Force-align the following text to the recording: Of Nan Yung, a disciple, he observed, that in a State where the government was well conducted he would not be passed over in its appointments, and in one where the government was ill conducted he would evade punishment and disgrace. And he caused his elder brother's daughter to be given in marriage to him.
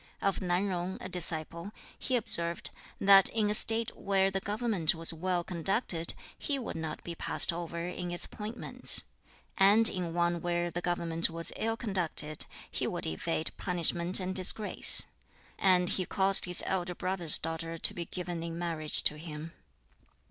Of 0.19 0.41
Nan 0.41 0.65
Yung, 0.65 0.97
a 0.99 1.07
disciple, 1.07 1.71
he 1.99 2.15
observed, 2.15 2.71
that 2.99 3.29
in 3.29 3.51
a 3.51 3.53
State 3.53 3.95
where 3.95 4.31
the 4.31 4.39
government 4.39 4.95
was 4.95 5.13
well 5.13 5.43
conducted 5.43 6.15
he 6.39 6.57
would 6.57 6.75
not 6.75 7.03
be 7.03 7.13
passed 7.13 7.53
over 7.53 7.77
in 7.87 8.09
its 8.09 8.25
appointments, 8.25 9.03
and 9.59 9.87
in 9.87 10.15
one 10.15 10.41
where 10.41 10.71
the 10.71 10.81
government 10.81 11.29
was 11.29 11.53
ill 11.55 11.77
conducted 11.77 12.47
he 12.71 12.87
would 12.87 13.05
evade 13.05 13.51
punishment 13.57 14.19
and 14.19 14.33
disgrace. 14.35 15.05
And 15.59 15.87
he 15.87 16.07
caused 16.07 16.45
his 16.45 16.63
elder 16.65 16.95
brother's 16.95 17.37
daughter 17.37 17.77
to 17.77 17.93
be 17.93 18.05
given 18.05 18.41
in 18.41 18.57
marriage 18.57 19.03
to 19.03 19.19
him. 19.19 19.53